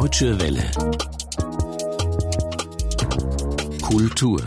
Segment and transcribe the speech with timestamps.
[0.00, 0.62] Deutsche Welle.
[3.82, 4.40] Kultur.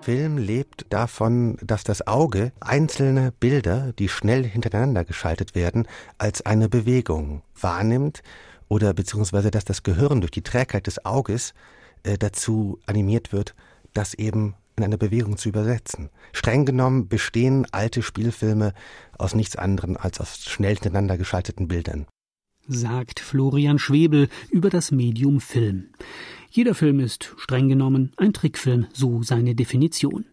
[0.00, 5.88] Film lebt davon, dass das Auge einzelne Bilder, die schnell hintereinander geschaltet werden,
[6.18, 8.22] als eine Bewegung wahrnimmt
[8.68, 11.52] oder beziehungsweise dass das Gehirn durch die Trägheit des Auges
[12.04, 13.56] äh, dazu animiert wird,
[13.92, 16.10] das eben in eine Bewegung zu übersetzen.
[16.32, 18.72] Streng genommen bestehen alte Spielfilme
[19.18, 22.06] aus nichts anderem als aus schnell hintereinander geschalteten Bildern.
[22.72, 25.88] Sagt Florian Schwebel über das Medium Film.
[26.52, 30.24] Jeder Film ist, streng genommen, ein Trickfilm, so seine Definition.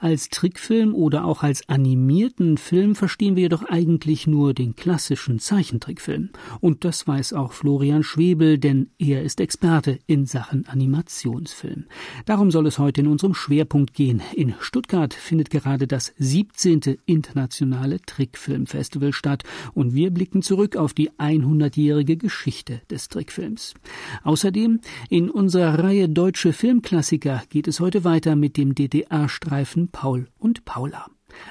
[0.00, 6.30] Als Trickfilm oder auch als animierten Film verstehen wir jedoch eigentlich nur den klassischen Zeichentrickfilm.
[6.60, 11.84] Und das weiß auch Florian Schwebel, denn er ist Experte in Sachen Animationsfilm.
[12.24, 14.22] Darum soll es heute in unserem Schwerpunkt gehen.
[14.34, 16.98] In Stuttgart findet gerade das 17.
[17.04, 19.42] internationale Trickfilmfestival statt
[19.74, 23.74] und wir blicken zurück auf die 100-jährige Geschichte des Trickfilms.
[24.22, 25.28] Außerdem in
[25.58, 31.06] unserer Reihe Deutsche Filmklassiker geht es heute weiter mit dem DDR-Streifen Paul und Paula.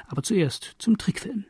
[0.07, 1.43] Aber zuerst zum Trickfilm.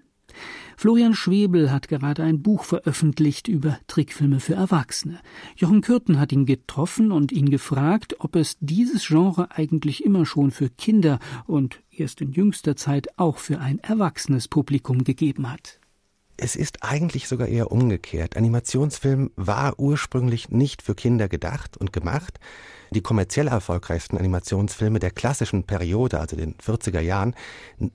[0.76, 5.20] Florian Schwebel hat gerade ein Buch veröffentlicht über Trickfilme für Erwachsene.
[5.56, 10.50] Jochen Kürten hat ihn getroffen und ihn gefragt, ob es dieses Genre eigentlich immer schon
[10.50, 15.80] für Kinder und erst in jüngster Zeit auch für ein erwachsenes Publikum gegeben hat.
[16.38, 18.38] Es ist eigentlich sogar eher umgekehrt.
[18.38, 22.40] Animationsfilm war ursprünglich nicht für Kinder gedacht und gemacht.
[22.92, 27.36] Die kommerziell erfolgreichsten Animationsfilme der klassischen Periode, also den 40er Jahren,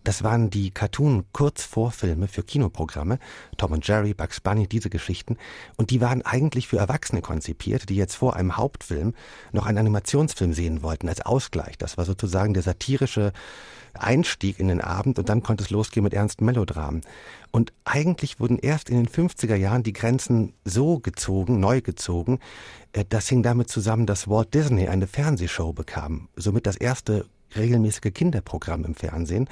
[0.04, 3.18] das waren die Cartoon-Kurzvorfilme für Kinoprogramme,
[3.56, 5.38] Tom und Jerry, Bugs Bunny, diese Geschichten.
[5.76, 9.14] Und die waren eigentlich für Erwachsene konzipiert, die jetzt vor einem Hauptfilm
[9.52, 11.78] noch einen Animationsfilm sehen wollten als Ausgleich.
[11.78, 13.32] Das war sozusagen der satirische
[13.94, 17.02] Einstieg in den Abend und dann konnte es losgehen mit ernsten Melodramen.
[17.50, 22.38] Und eigentlich wurden erst in den 50er Jahren die Grenzen so gezogen, neu gezogen,
[23.08, 27.26] das hing damit zusammen, dass Walt Disney eine Fernsehshow bekam, somit das erste
[27.56, 29.48] regelmäßige Kinderprogramm im Fernsehen.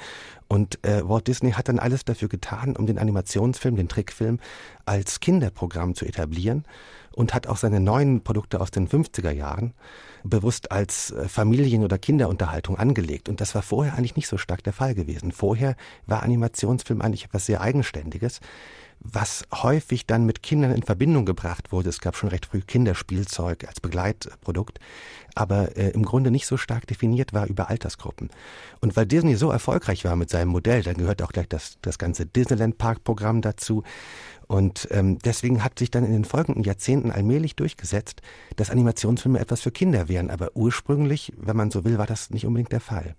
[0.47, 4.39] Und äh, Walt Disney hat dann alles dafür getan, um den Animationsfilm, den Trickfilm
[4.85, 6.65] als Kinderprogramm zu etablieren
[7.13, 9.73] und hat auch seine neuen Produkte aus den 50er Jahren
[10.23, 13.29] bewusst als äh, Familien- oder Kinderunterhaltung angelegt.
[13.29, 15.31] Und das war vorher eigentlich nicht so stark der Fall gewesen.
[15.31, 15.75] Vorher
[16.05, 18.39] war Animationsfilm eigentlich etwas sehr Eigenständiges
[19.03, 21.89] was häufig dann mit Kindern in Verbindung gebracht wurde.
[21.89, 24.79] Es gab schon recht früh Kinderspielzeug als Begleitprodukt,
[25.33, 28.29] aber äh, im Grunde nicht so stark definiert war über Altersgruppen.
[28.79, 31.97] Und weil Disney so erfolgreich war mit seinem Modell, dann gehört auch gleich das, das
[31.97, 33.83] ganze Disneyland Park Programm dazu.
[34.47, 38.21] Und ähm, deswegen hat sich dann in den folgenden Jahrzehnten allmählich durchgesetzt,
[38.57, 40.29] dass Animationsfilme etwas für Kinder wären.
[40.29, 43.15] Aber ursprünglich, wenn man so will, war das nicht unbedingt der Fall.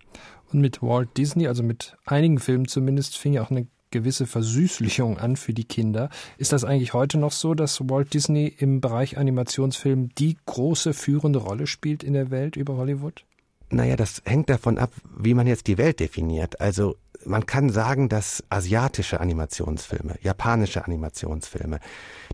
[0.52, 5.18] Und mit Walt Disney, also mit einigen Filmen zumindest, fing ja auch eine gewisse Versüßlichung
[5.18, 6.10] an für die Kinder.
[6.38, 11.38] Ist das eigentlich heute noch so, dass Walt Disney im Bereich Animationsfilm die große führende
[11.38, 13.24] Rolle spielt in der Welt über Hollywood?
[13.70, 16.60] Naja, das hängt davon ab, wie man jetzt die Welt definiert.
[16.60, 21.80] Also man kann sagen, dass asiatische Animationsfilme, japanische Animationsfilme,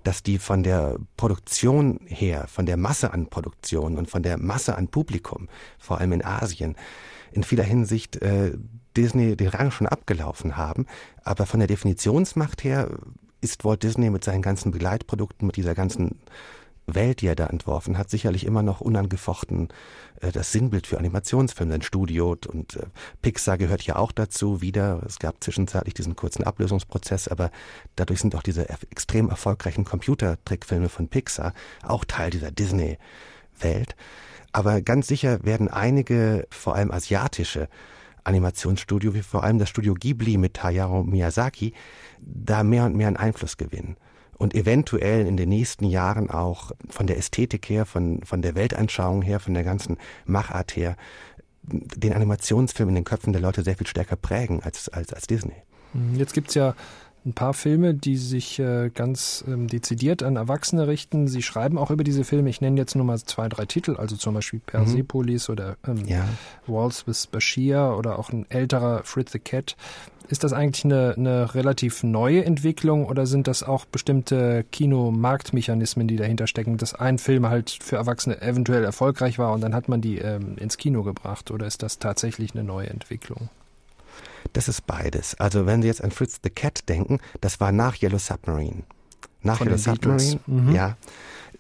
[0.05, 4.77] dass die von der Produktion her, von der Masse an Produktion und von der Masse
[4.77, 5.49] an Publikum,
[5.79, 6.77] vor allem in Asien,
[7.33, 8.53] in vieler Hinsicht äh,
[8.97, 10.87] Disney den Rang schon abgelaufen haben.
[11.23, 12.89] Aber von der Definitionsmacht her
[13.41, 16.21] ist Walt Disney mit seinen ganzen Begleitprodukten, mit dieser ganzen
[16.95, 19.69] Welt, die er da entworfen hat, sicherlich immer noch unangefochten
[20.21, 22.87] äh, das Sinnbild für Animationsfilme, sein Studio und äh,
[23.23, 25.01] Pixar gehört ja auch dazu wieder.
[25.07, 27.51] Es gab zwischenzeitlich diesen kurzen Ablösungsprozess, aber
[27.97, 33.97] dadurch sind auch diese extrem erfolgreichen Computertrickfilme von Pixar auch Teil dieser Disney-Welt.
[34.53, 37.69] Aber ganz sicher werden einige, vor allem asiatische
[38.25, 41.73] Animationsstudio, wie vor allem das Studio Ghibli mit Hayao Miyazaki,
[42.21, 43.97] da mehr und mehr einen Einfluss gewinnen.
[44.39, 49.23] Und eventuell in den nächsten Jahren auch von der Ästhetik her, von, von der Weltanschauung
[49.23, 50.97] her, von der ganzen Machart her,
[51.63, 55.57] den Animationsfilm in den Köpfen der Leute sehr viel stärker prägen als, als, als Disney.
[56.15, 56.75] Jetzt gibt's ja
[57.27, 61.29] ein paar Filme, die sich äh, ganz ähm, dezidiert an Erwachsene richten.
[61.29, 62.49] Sie schreiben auch über diese Filme.
[62.49, 65.53] Ich nenne jetzt nur mal zwei, drei Titel, also zum Beispiel Persepolis mhm.
[65.53, 66.27] oder ähm, ja.
[66.67, 69.77] Waltz with Bashir oder auch ein älterer Fritz the Cat.
[70.29, 76.17] Ist das eigentlich eine, eine relativ neue Entwicklung oder sind das auch bestimmte Kinomarktmechanismen, die
[76.17, 80.01] dahinter stecken, dass ein Film halt für Erwachsene eventuell erfolgreich war und dann hat man
[80.01, 83.49] die ähm, ins Kino gebracht oder ist das tatsächlich eine neue Entwicklung?
[84.53, 85.35] Das ist beides.
[85.39, 88.83] Also wenn Sie jetzt an Fritz the Cat denken, das war nach Yellow Submarine.
[89.43, 90.75] Nach Von Yellow Submarine, mhm.
[90.75, 90.97] ja.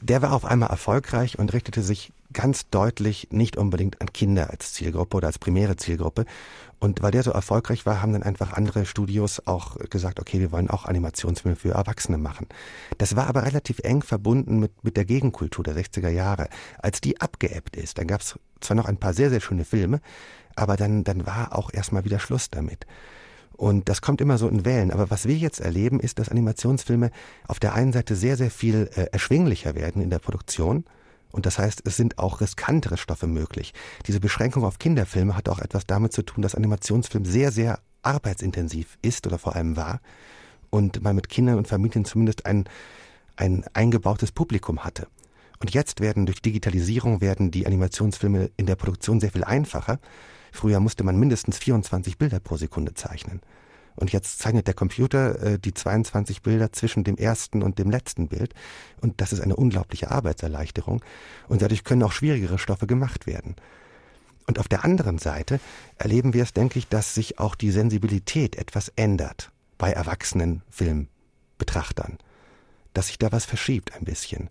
[0.00, 4.72] Der war auf einmal erfolgreich und richtete sich ganz deutlich nicht unbedingt an Kinder als
[4.72, 6.24] Zielgruppe oder als primäre Zielgruppe.
[6.80, 10.52] Und weil der so erfolgreich war, haben dann einfach andere Studios auch gesagt, okay, wir
[10.52, 12.46] wollen auch Animationsfilme für Erwachsene machen.
[12.98, 16.48] Das war aber relativ eng verbunden mit, mit der Gegenkultur der 60er Jahre.
[16.78, 20.00] Als die abgeebbt ist, dann gab es zwar noch ein paar sehr, sehr schöne Filme,
[20.54, 22.86] aber dann, dann war auch erstmal wieder Schluss damit.
[23.58, 24.92] Und das kommt immer so in Wellen.
[24.92, 27.10] Aber was wir jetzt erleben, ist, dass Animationsfilme
[27.48, 30.84] auf der einen Seite sehr, sehr viel äh, erschwinglicher werden in der Produktion.
[31.30, 33.74] Und das heißt, es sind auch riskantere Stoffe möglich.
[34.06, 38.98] Diese Beschränkung auf Kinderfilme hat auch etwas damit zu tun, dass Animationsfilm sehr, sehr arbeitsintensiv
[39.02, 40.00] ist oder vor allem war
[40.70, 42.64] und man mit Kindern und Familien zumindest ein,
[43.36, 45.06] ein eingebautes Publikum hatte.
[45.60, 49.98] Und jetzt werden durch Digitalisierung werden die Animationsfilme in der Produktion sehr viel einfacher.
[50.52, 53.40] Früher musste man mindestens 24 Bilder pro Sekunde zeichnen.
[53.96, 58.28] Und jetzt zeichnet der Computer äh, die 22 Bilder zwischen dem ersten und dem letzten
[58.28, 58.54] Bild.
[59.00, 61.02] Und das ist eine unglaubliche Arbeitserleichterung.
[61.48, 63.56] Und dadurch können auch schwierigere Stoffe gemacht werden.
[64.46, 65.60] Und auf der anderen Seite
[65.98, 72.18] erleben wir es, denke ich, dass sich auch die Sensibilität etwas ändert bei erwachsenen Filmbetrachtern.
[72.94, 74.48] Dass sich da was verschiebt ein bisschen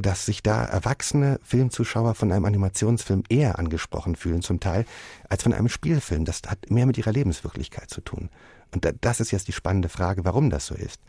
[0.00, 4.86] dass sich da erwachsene Filmzuschauer von einem Animationsfilm eher angesprochen fühlen zum Teil
[5.28, 6.24] als von einem Spielfilm.
[6.24, 8.30] Das hat mehr mit ihrer Lebenswirklichkeit zu tun.
[8.72, 11.00] Und das ist jetzt die spannende Frage, warum das so ist.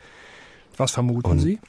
[0.76, 1.60] Was vermuten Und Sie?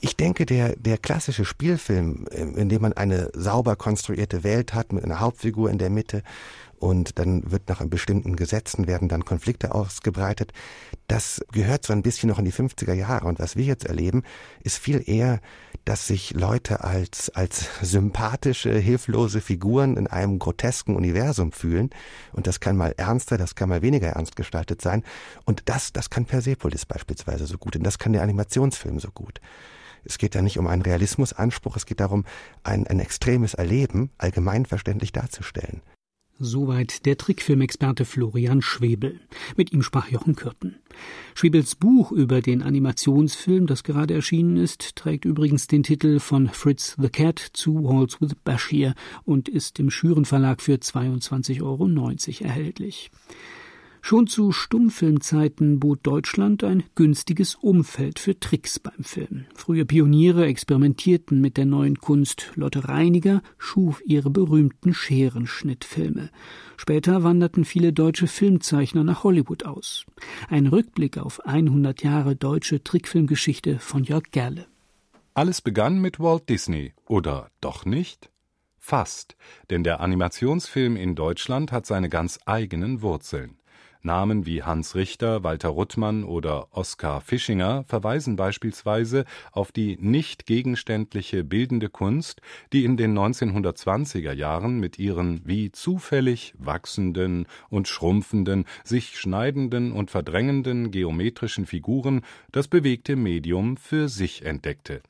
[0.00, 5.02] Ich denke, der, der klassische Spielfilm, in dem man eine sauber konstruierte Welt hat, mit
[5.02, 6.22] einer Hauptfigur in der Mitte
[6.78, 10.52] und dann wird nach bestimmten Gesetzen werden dann Konflikte ausgebreitet.
[11.08, 13.26] Das gehört so ein bisschen noch in die 50er Jahre.
[13.26, 14.22] Und was wir jetzt erleben,
[14.62, 15.40] ist viel eher,
[15.84, 21.90] dass sich Leute als, als sympathische, hilflose Figuren in einem grotesken Universum fühlen.
[22.32, 25.04] Und das kann mal ernster, das kann mal weniger ernst gestaltet sein.
[25.44, 27.76] Und das, das kann Persepolis beispielsweise so gut.
[27.76, 29.40] Und das kann der Animationsfilm so gut.
[30.04, 32.24] Es geht ja nicht um einen Realismusanspruch, es geht darum,
[32.62, 35.82] ein, ein extremes Erleben allgemeinverständlich darzustellen.
[36.38, 39.20] Soweit der Trickfilmexperte Florian Schwebel.
[39.56, 40.76] Mit ihm sprach Jochen Kürten.
[41.34, 46.94] Schwebels Buch über den Animationsfilm, das gerade erschienen ist, trägt übrigens den Titel von Fritz
[47.00, 48.94] the Cat zu Walls with Bashir
[49.24, 51.88] und ist im Schüren Verlag für 22,90 Euro
[52.44, 53.10] erhältlich.
[54.08, 59.46] Schon zu Stummfilmzeiten bot Deutschland ein günstiges Umfeld für Tricks beim Film.
[59.56, 62.52] Frühe Pioniere experimentierten mit der neuen Kunst.
[62.54, 66.30] Lotte Reiniger schuf ihre berühmten Scherenschnittfilme.
[66.76, 70.06] Später wanderten viele deutsche Filmzeichner nach Hollywood aus.
[70.48, 74.68] Ein Rückblick auf 100 Jahre deutsche Trickfilmgeschichte von Jörg Gerle.
[75.34, 78.30] Alles begann mit Walt Disney, oder doch nicht?
[78.78, 79.34] Fast,
[79.68, 83.56] denn der Animationsfilm in Deutschland hat seine ganz eigenen Wurzeln.
[84.06, 91.44] Namen wie Hans Richter, Walter Ruttmann oder Oskar Fischinger verweisen beispielsweise auf die nicht gegenständliche
[91.44, 92.40] bildende Kunst,
[92.72, 100.10] die in den 1920er Jahren mit ihren wie zufällig wachsenden und schrumpfenden, sich schneidenden und
[100.10, 105.02] verdrängenden geometrischen Figuren das bewegte Medium für sich entdeckte.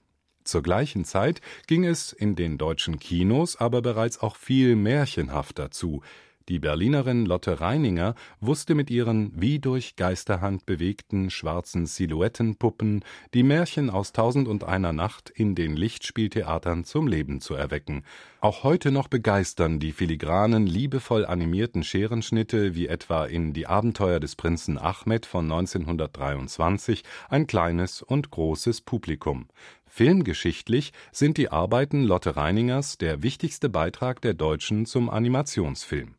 [0.47, 6.03] Zur gleichen Zeit ging es in den deutschen Kinos aber bereits auch viel märchenhafter zu,
[6.49, 13.05] die Berlinerin Lotte Reininger wusste mit ihren wie durch Geisterhand bewegten schwarzen Silhouettenpuppen
[13.35, 18.05] die Märchen aus Tausend und einer Nacht in den Lichtspieltheatern zum Leben zu erwecken.
[18.41, 24.37] Auch heute noch begeistern die filigranen, liebevoll animierten Scherenschnitte wie etwa in Die Abenteuer des
[24.37, 29.49] Prinzen Ahmed von 1923 ein kleines und großes Publikum.
[29.87, 36.16] Filmgeschichtlich sind die Arbeiten Lotte Reiningers der wichtigste Beitrag der Deutschen zum Animationsfilm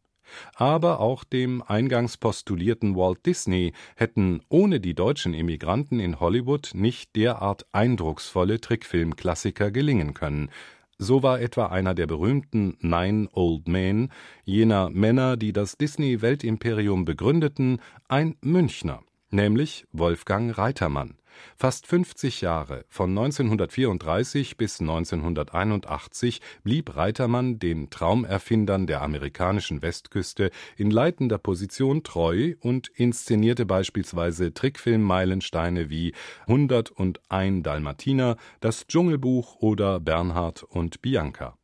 [0.56, 7.16] aber auch dem eingangs postulierten Walt Disney hätten ohne die deutschen Emigranten in Hollywood nicht
[7.16, 10.50] derart eindrucksvolle Trickfilmklassiker gelingen können.
[10.98, 14.10] So war etwa einer der berühmten Nine Old Men,
[14.46, 21.18] jener Männer, die das Disney-Weltimperium begründeten, ein Münchner, nämlich Wolfgang Reitermann
[21.56, 30.92] Fast 50 Jahre, von 1934 bis 1981, blieb Reitermann den Traumerfindern der amerikanischen Westküste in
[30.92, 36.14] leitender Position treu und inszenierte beispielsweise Trickfilm-Meilensteine wie
[36.48, 41.57] 101 Dalmatiner, Das Dschungelbuch oder Bernhard und Bianca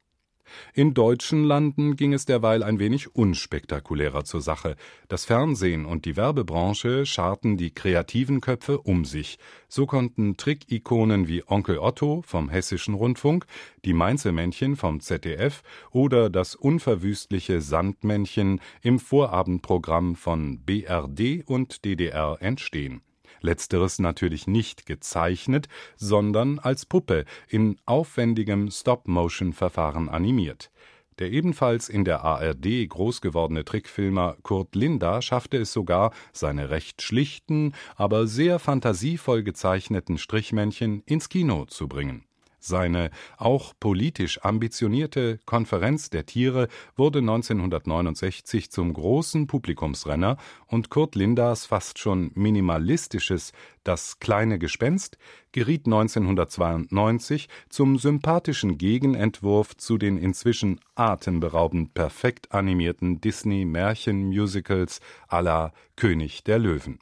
[0.73, 4.75] in deutschen Landen ging es derweil ein wenig unspektakulärer zur Sache.
[5.07, 9.39] Das Fernsehen und die Werbebranche scharten die kreativen Köpfe um sich.
[9.67, 13.45] So konnten Trickikonen wie Onkel Otto vom Hessischen Rundfunk,
[13.85, 23.01] die Mainzelmännchen vom ZDF oder das unverwüstliche Sandmännchen im Vorabendprogramm von BRD und DDR entstehen
[23.43, 30.71] letzteres natürlich nicht gezeichnet, sondern als Puppe in aufwendigem Stop-Motion-Verfahren animiert.
[31.19, 37.03] Der ebenfalls in der ARD groß gewordene Trickfilmer Kurt Linda schaffte es sogar, seine recht
[37.03, 42.25] schlichten, aber sehr fantasievoll gezeichneten Strichmännchen ins Kino zu bringen
[42.65, 51.65] seine auch politisch ambitionierte Konferenz der Tiere wurde 1969 zum großen Publikumsrenner und Kurt Lindas
[51.65, 53.51] fast schon minimalistisches
[53.83, 55.17] Das kleine Gespenst
[55.51, 66.43] geriet 1992 zum sympathischen Gegenentwurf zu den inzwischen atemberaubend perfekt animierten Disney-Märchen-Musicals à la König
[66.43, 66.99] der Löwen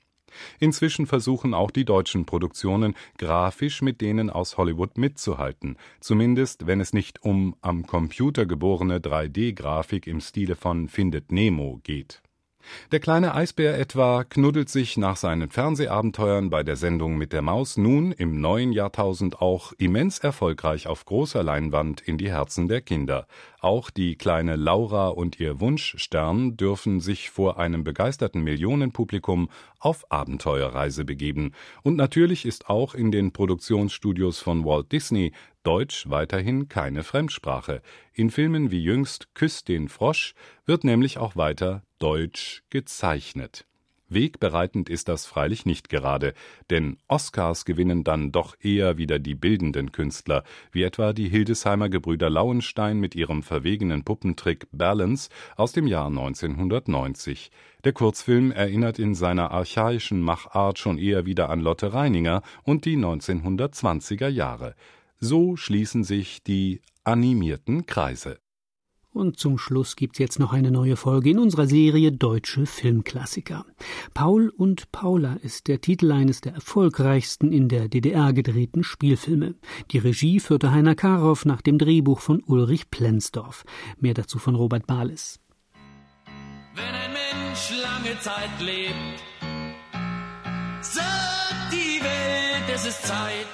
[0.60, 6.94] Inzwischen versuchen auch die deutschen Produktionen grafisch mit denen aus Hollywood mitzuhalten, zumindest wenn es
[6.94, 12.22] nicht um am Computer geborene 3D-Grafik im Stile von Findet Nemo geht
[12.92, 17.78] der kleine Eisbär etwa knuddelt sich nach seinen Fernsehabenteuern bei der Sendung mit der Maus
[17.78, 23.28] nun im neuen Jahrtausend auch immens erfolgreich auf großer Leinwand in die Herzen der Kinder.
[23.60, 29.50] Auch die kleine Laura und ihr Wunschstern dürfen sich vor einem begeisterten Millionenpublikum
[29.80, 31.52] auf Abenteuerreise begeben.
[31.84, 35.32] Und natürlich ist auch in den Produktionsstudios von Walt Disney
[35.64, 37.82] Deutsch weiterhin keine Fremdsprache.
[38.14, 40.34] In Filmen wie jüngst Küss den Frosch
[40.66, 43.66] wird nämlich auch weiter Deutsch gezeichnet.
[44.10, 46.34] Wegbereitend ist das freilich nicht gerade,
[46.70, 52.30] denn Oscars gewinnen dann doch eher wieder die bildenden Künstler, wie etwa die Hildesheimer Gebrüder
[52.30, 57.52] Lauenstein mit ihrem verwegenen Puppentrick Balance aus dem Jahr 1990.
[57.86, 62.98] Der Kurzfilm erinnert in seiner archaischen Machart schon eher wieder an Lotte Reininger und die
[62.98, 64.76] 1920er Jahre.
[65.24, 68.40] So schließen sich die animierten Kreise.
[69.14, 73.66] Und zum Schluss gibt's jetzt noch eine neue Folge in unserer Serie Deutsche Filmklassiker.
[74.16, 79.54] Paul und Paula ist der Titel eines der erfolgreichsten in der DDR gedrehten Spielfilme.
[79.92, 83.64] Die Regie führte Heiner Karow nach dem Drehbuch von Ulrich Plenzdorf.
[84.00, 85.40] Mehr dazu von Robert Bales.
[86.74, 89.22] Wenn ein Mensch lange Zeit lebt,
[90.82, 93.46] sagt die Welt, es ist Zeit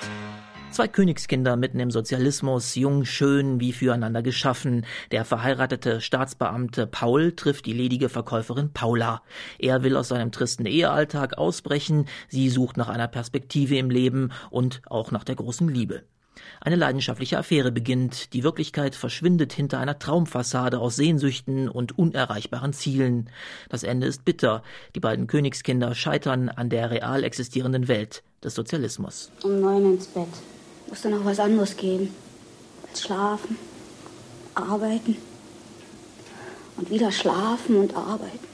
[0.77, 4.85] Zwei Königskinder mitten im Sozialismus, jung, schön, wie füreinander geschaffen.
[5.09, 9.23] Der verheiratete Staatsbeamte Paul trifft die ledige Verkäuferin Paula.
[9.57, 14.83] Er will aus seinem tristen Ehealltag ausbrechen, sie sucht nach einer Perspektive im Leben und
[14.85, 16.03] auch nach der großen Liebe.
[16.61, 23.31] Eine leidenschaftliche Affäre beginnt, die Wirklichkeit verschwindet hinter einer Traumfassade aus Sehnsüchten und unerreichbaren Zielen.
[23.69, 24.61] Das Ende ist bitter,
[24.93, 29.31] die beiden Königskinder scheitern an der real existierenden Welt des Sozialismus.
[29.41, 30.27] Um neun ins Bett.
[30.87, 32.13] Muss dann auch was anderes geben.
[32.89, 33.57] Als schlafen,
[34.55, 35.17] arbeiten
[36.77, 38.47] und wieder schlafen und arbeiten.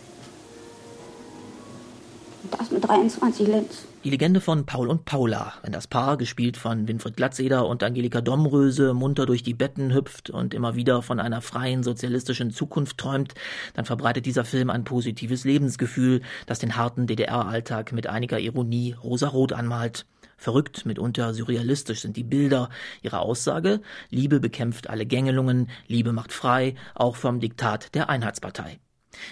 [2.44, 3.86] Und das mit 23 Lenz.
[4.04, 8.20] Die Legende von Paul und Paula, wenn das Paar, gespielt von Winfried Glatzeder und Angelika
[8.20, 13.34] Domröse, munter durch die Betten hüpft und immer wieder von einer freien sozialistischen Zukunft träumt,
[13.76, 19.54] dann verbreitet dieser Film ein positives Lebensgefühl, das den harten DDR-Alltag mit einiger Ironie rosarot
[19.54, 20.06] anmalt.
[20.44, 22.70] Verrückt, mitunter surrealistisch sind die Bilder.
[23.02, 28.78] Ihre Aussage, Liebe bekämpft alle Gängelungen, Liebe macht frei, auch vom Diktat der Einheitspartei.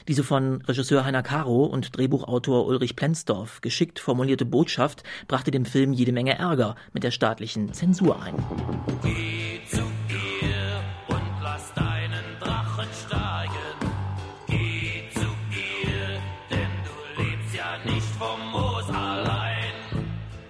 [0.07, 5.91] Diese von Regisseur Heiner Caro und Drehbuchautor Ulrich Plenzdorf geschickt formulierte Botschaft brachte dem Film
[5.91, 8.35] jede Menge Ärger mit der staatlichen Zensur ein.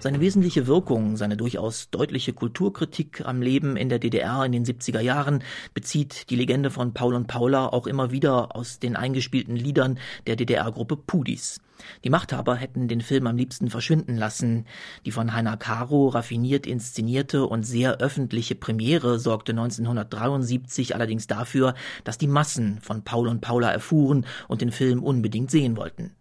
[0.02, 5.00] Seine wesentliche Wirkung, seine durchaus deutliche Kulturkritik am Leben in der DDR in den 70er
[5.00, 5.44] Jahren
[5.76, 10.38] bezieht die Legende von Paul und Paula auch immer wieder aus den eingespielten Liedern der
[10.38, 11.60] DDR-Gruppe Pudis.
[12.04, 14.66] Die Machthaber hätten den Film am liebsten verschwinden lassen.
[15.06, 22.18] Die von Heiner Caro raffiniert inszenierte und sehr öffentliche Premiere sorgte 1973 allerdings dafür, dass
[22.18, 26.16] die Massen von Paul und Paula erfuhren und den Film unbedingt sehen wollten.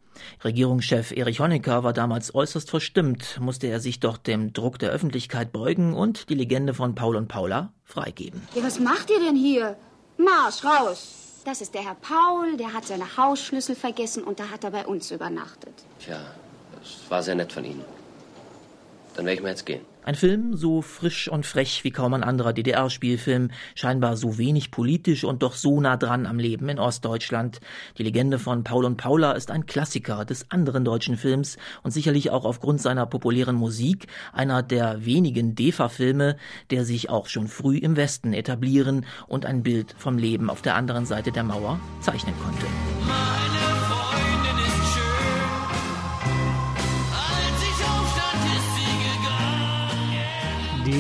[0.45, 5.53] Regierungschef Erich Honecker war damals äußerst verstimmt, musste er sich doch dem Druck der Öffentlichkeit
[5.53, 8.43] beugen und die Legende von Paul und Paula freigeben.
[8.55, 9.77] Ja, was macht ihr denn hier?
[10.17, 11.17] Marsch, raus!
[11.45, 14.87] Das ist der Herr Paul, der hat seine Hausschlüssel vergessen und da hat er bei
[14.87, 15.73] uns übernachtet.
[15.99, 16.21] Tja,
[16.79, 17.85] das war sehr nett von Ihnen.
[19.17, 19.81] Dann werde ich mal jetzt gehen.
[20.11, 25.23] Ein Film so frisch und frech wie kaum ein anderer DDR-Spielfilm, scheinbar so wenig politisch
[25.23, 27.61] und doch so nah dran am Leben in Ostdeutschland.
[27.97, 32.33] Die Legende von Paul und Paula ist ein Klassiker des anderen deutschen Films und sicherlich
[32.33, 36.37] auch aufgrund seiner populären Musik einer der wenigen DEFA-Filme,
[36.73, 40.75] der sich auch schon früh im Westen etablieren und ein Bild vom Leben auf der
[40.75, 42.67] anderen Seite der Mauer zeichnen konnte.
[43.07, 43.80] Meine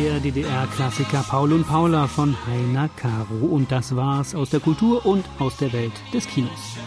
[0.02, 3.45] Der DDR-Klassiker Paul und Paula von Heiner Caro.
[3.50, 6.78] Und das war's aus der Kultur und aus der Welt des Kinos.